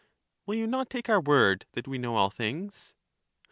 [0.47, 2.95] Will you not take our word that we know all things?